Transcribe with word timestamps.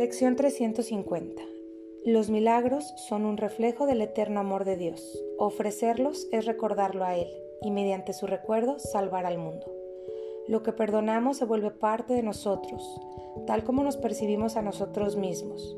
Lección 0.00 0.34
350. 0.34 1.42
Los 2.06 2.30
milagros 2.30 2.94
son 2.96 3.26
un 3.26 3.36
reflejo 3.36 3.84
del 3.84 4.00
eterno 4.00 4.40
amor 4.40 4.64
de 4.64 4.78
Dios. 4.78 5.22
Ofrecerlos 5.36 6.26
es 6.32 6.46
recordarlo 6.46 7.04
a 7.04 7.16
Él 7.16 7.28
y 7.60 7.70
mediante 7.70 8.14
su 8.14 8.26
recuerdo 8.26 8.78
salvar 8.78 9.26
al 9.26 9.36
mundo. 9.36 9.70
Lo 10.48 10.62
que 10.62 10.72
perdonamos 10.72 11.36
se 11.36 11.44
vuelve 11.44 11.70
parte 11.70 12.14
de 12.14 12.22
nosotros, 12.22 12.98
tal 13.46 13.62
como 13.62 13.84
nos 13.84 13.98
percibimos 13.98 14.56
a 14.56 14.62
nosotros 14.62 15.16
mismos, 15.16 15.76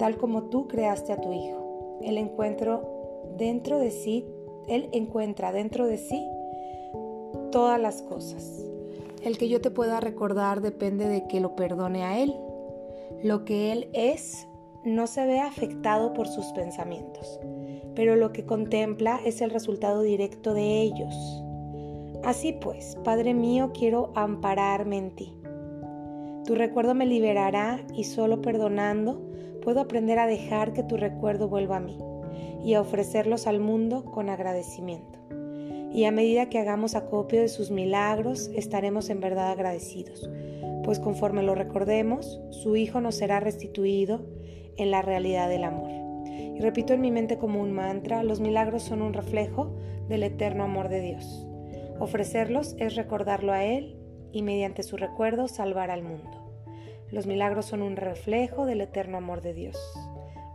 tal 0.00 0.18
como 0.18 0.50
tú 0.50 0.66
creaste 0.66 1.12
a 1.12 1.20
tu 1.20 1.32
Hijo. 1.32 2.00
El 2.02 2.18
encuentro 2.18 3.30
dentro 3.38 3.78
de 3.78 3.92
sí, 3.92 4.26
Él 4.66 4.88
encuentra 4.90 5.52
dentro 5.52 5.86
de 5.86 5.98
sí 5.98 6.20
todas 7.52 7.80
las 7.80 8.02
cosas. 8.02 8.64
El 9.22 9.38
que 9.38 9.48
yo 9.48 9.60
te 9.60 9.70
pueda 9.70 10.00
recordar 10.00 10.60
depende 10.60 11.06
de 11.06 11.28
que 11.28 11.38
lo 11.38 11.54
perdone 11.54 12.02
a 12.02 12.18
Él. 12.18 12.34
Lo 13.22 13.44
que 13.44 13.72
Él 13.72 13.88
es 13.92 14.48
no 14.84 15.06
se 15.06 15.26
ve 15.26 15.40
afectado 15.40 16.14
por 16.14 16.26
sus 16.26 16.46
pensamientos, 16.52 17.38
pero 17.94 18.16
lo 18.16 18.32
que 18.32 18.46
contempla 18.46 19.20
es 19.24 19.40
el 19.40 19.50
resultado 19.50 20.02
directo 20.02 20.54
de 20.54 20.80
ellos. 20.80 21.14
Así 22.24 22.52
pues, 22.52 22.96
Padre 23.04 23.34
mío, 23.34 23.72
quiero 23.72 24.12
ampararme 24.14 24.98
en 24.98 25.10
ti. 25.14 25.34
Tu 26.44 26.54
recuerdo 26.54 26.94
me 26.94 27.06
liberará 27.06 27.80
y 27.94 28.04
solo 28.04 28.40
perdonando 28.40 29.20
puedo 29.62 29.80
aprender 29.80 30.18
a 30.18 30.26
dejar 30.26 30.72
que 30.72 30.82
tu 30.82 30.96
recuerdo 30.96 31.48
vuelva 31.48 31.76
a 31.76 31.80
mí 31.80 31.98
y 32.64 32.74
a 32.74 32.80
ofrecerlos 32.80 33.46
al 33.46 33.60
mundo 33.60 34.04
con 34.04 34.28
agradecimiento. 34.28 35.18
Y 35.92 36.04
a 36.04 36.12
medida 36.12 36.48
que 36.48 36.58
hagamos 36.58 36.94
acopio 36.94 37.40
de 37.40 37.48
sus 37.48 37.70
milagros, 37.70 38.50
estaremos 38.54 39.10
en 39.10 39.20
verdad 39.20 39.50
agradecidos, 39.50 40.28
pues 40.84 40.98
conforme 40.98 41.42
lo 41.42 41.54
recordemos, 41.54 42.40
su 42.50 42.76
Hijo 42.76 43.00
nos 43.00 43.16
será 43.16 43.40
restituido 43.40 44.26
en 44.76 44.90
la 44.90 45.02
realidad 45.02 45.48
del 45.48 45.64
amor. 45.64 45.90
Y 46.26 46.60
repito 46.60 46.92
en 46.92 47.00
mi 47.00 47.10
mente 47.10 47.38
como 47.38 47.60
un 47.60 47.72
mantra, 47.72 48.22
los 48.22 48.40
milagros 48.40 48.82
son 48.82 49.02
un 49.02 49.12
reflejo 49.12 49.76
del 50.08 50.22
eterno 50.22 50.64
amor 50.64 50.88
de 50.88 51.00
Dios. 51.00 51.46
Ofrecerlos 51.98 52.74
es 52.78 52.96
recordarlo 52.96 53.52
a 53.52 53.64
Él 53.64 53.98
y 54.32 54.42
mediante 54.42 54.82
su 54.82 54.96
recuerdo 54.96 55.48
salvar 55.48 55.90
al 55.90 56.02
mundo. 56.02 56.52
Los 57.10 57.26
milagros 57.26 57.66
son 57.66 57.82
un 57.82 57.96
reflejo 57.96 58.66
del 58.66 58.80
eterno 58.80 59.18
amor 59.18 59.42
de 59.42 59.54
Dios. 59.54 59.76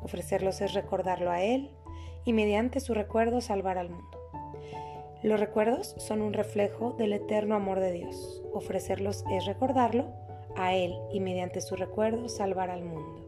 Ofrecerlos 0.01 0.61
es 0.61 0.73
recordarlo 0.73 1.31
a 1.31 1.41
Él 1.43 1.71
y 2.23 2.33
mediante 2.33 2.79
su 2.79 2.93
recuerdo 2.93 3.41
salvar 3.41 3.77
al 3.77 3.89
mundo. 3.89 4.14
Los 5.25 5.39
recuerdos 5.39 5.95
son 5.97 6.21
un 6.21 6.33
reflejo 6.33 6.91
del 6.99 7.11
eterno 7.11 7.55
amor 7.55 7.79
de 7.79 7.91
Dios. 7.91 8.43
Ofrecerlos 8.53 9.25
es 9.31 9.47
recordarlo 9.47 10.05
a 10.55 10.75
Él 10.75 10.93
y 11.11 11.19
mediante 11.19 11.61
su 11.61 11.75
recuerdo 11.75 12.29
salvar 12.29 12.69
al 12.69 12.83
mundo. 12.83 13.25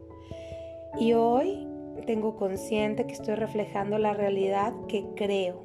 Y 1.00 1.14
hoy 1.14 1.66
tengo 2.06 2.36
consciente 2.36 3.04
que 3.04 3.14
estoy 3.14 3.34
reflejando 3.34 3.98
la 3.98 4.14
realidad 4.14 4.74
que 4.86 5.06
creo, 5.16 5.64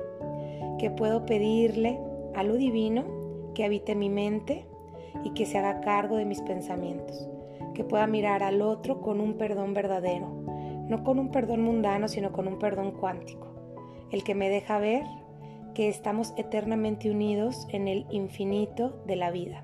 que 0.80 0.90
puedo 0.90 1.24
pedirle 1.28 2.00
a 2.34 2.42
lo 2.42 2.56
divino 2.56 3.04
que 3.54 3.64
habite 3.64 3.94
mi 3.94 4.10
mente 4.10 4.66
y 5.24 5.36
que 5.36 5.46
se 5.46 5.60
haga 5.60 5.82
cargo 5.82 6.16
de 6.16 6.26
mis 6.26 6.42
pensamientos, 6.42 7.30
que 7.76 7.84
pueda 7.84 8.08
mirar 8.08 8.42
al 8.42 8.64
otro 8.64 9.02
con 9.02 9.22
un 9.22 9.36
perdón 9.36 9.76
verdadero, 9.76 10.30
no 10.90 11.04
con 11.04 11.20
un 11.20 11.30
perdón 11.30 11.62
mundano, 11.62 12.08
sino 12.08 12.32
con 12.32 12.48
un 12.48 12.58
perdón 12.58 12.90
cuántico, 12.90 13.46
el 14.10 14.24
que 14.24 14.34
me 14.34 14.50
deja 14.50 14.80
ver 14.80 15.04
que 15.74 15.90
estamos 15.90 16.34
eternamente 16.38 17.10
unidos 17.10 17.68
en 17.70 17.88
el 17.88 18.06
infinito 18.12 19.02
de 19.06 19.16
la 19.16 19.32
vida, 19.32 19.64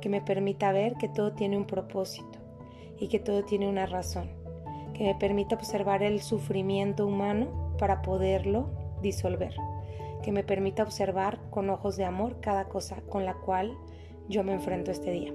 que 0.00 0.08
me 0.08 0.20
permita 0.20 0.72
ver 0.72 0.94
que 0.94 1.08
todo 1.08 1.32
tiene 1.32 1.56
un 1.56 1.66
propósito 1.66 2.38
y 2.98 3.08
que 3.08 3.18
todo 3.18 3.44
tiene 3.44 3.68
una 3.68 3.86
razón, 3.86 4.30
que 4.94 5.04
me 5.04 5.14
permita 5.14 5.54
observar 5.54 6.02
el 6.02 6.20
sufrimiento 6.20 7.06
humano 7.06 7.74
para 7.78 8.02
poderlo 8.02 8.70
disolver, 9.02 9.54
que 10.22 10.32
me 10.32 10.44
permita 10.44 10.82
observar 10.82 11.40
con 11.50 11.68
ojos 11.68 11.96
de 11.96 12.04
amor 12.04 12.40
cada 12.40 12.68
cosa 12.68 13.02
con 13.08 13.24
la 13.24 13.34
cual 13.34 13.76
yo 14.28 14.44
me 14.44 14.52
enfrento 14.52 14.90
este 14.90 15.10
día. 15.10 15.32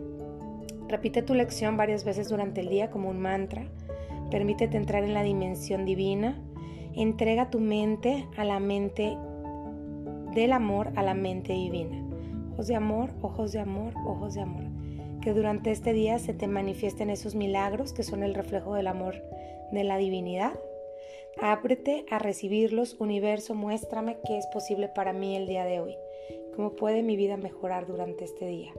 Repite 0.87 1.21
tu 1.21 1.33
lección 1.33 1.77
varias 1.77 2.05
veces 2.05 2.29
durante 2.29 2.61
el 2.61 2.69
día 2.69 2.89
como 2.89 3.09
un 3.09 3.19
mantra, 3.19 3.69
permítete 4.31 4.77
entrar 4.77 5.03
en 5.03 5.13
la 5.13 5.23
dimensión 5.23 5.85
divina, 5.85 6.41
entrega 6.93 7.49
tu 7.49 7.59
mente 7.59 8.25
a 8.37 8.43
la 8.43 8.59
mente 8.59 9.17
del 10.33 10.53
amor 10.53 10.91
a 10.95 11.03
la 11.03 11.13
mente 11.13 11.53
divina. 11.53 12.03
Ojos 12.53 12.67
de 12.67 12.75
amor, 12.75 13.11
ojos 13.21 13.51
de 13.51 13.59
amor, 13.59 13.93
ojos 14.05 14.33
de 14.33 14.41
amor. 14.41 14.63
Que 15.21 15.33
durante 15.33 15.71
este 15.71 15.93
día 15.93 16.19
se 16.19 16.33
te 16.33 16.47
manifiesten 16.47 17.09
esos 17.09 17.35
milagros 17.35 17.93
que 17.93 18.03
son 18.03 18.23
el 18.23 18.33
reflejo 18.33 18.73
del 18.73 18.87
amor 18.87 19.15
de 19.71 19.83
la 19.83 19.97
divinidad. 19.97 20.59
Ábrete 21.39 22.05
a 22.09 22.19
recibirlos, 22.19 22.95
universo, 22.99 23.53
muéstrame 23.53 24.17
qué 24.25 24.37
es 24.37 24.47
posible 24.47 24.87
para 24.87 25.13
mí 25.13 25.35
el 25.35 25.47
día 25.47 25.65
de 25.65 25.79
hoy. 25.79 25.95
¿Cómo 26.55 26.71
puede 26.75 27.03
mi 27.03 27.15
vida 27.15 27.37
mejorar 27.37 27.85
durante 27.85 28.25
este 28.25 28.47
día? 28.47 28.73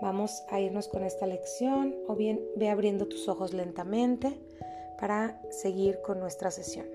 Vamos 0.00 0.44
a 0.48 0.60
irnos 0.60 0.88
con 0.88 1.04
esta 1.04 1.26
lección 1.26 1.96
o 2.06 2.14
bien 2.14 2.40
ve 2.56 2.70
abriendo 2.70 3.06
tus 3.06 3.28
ojos 3.28 3.52
lentamente 3.52 4.38
para 4.98 5.40
seguir 5.50 6.00
con 6.02 6.20
nuestra 6.20 6.50
sesión. 6.50 6.86